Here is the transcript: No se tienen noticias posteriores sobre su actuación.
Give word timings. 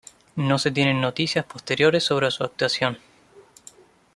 No 0.37 0.57
se 0.57 0.71
tienen 0.71 0.99
noticias 0.99 1.45
posteriores 1.45 2.03
sobre 2.03 2.31
su 2.31 2.43
actuación. 2.43 2.97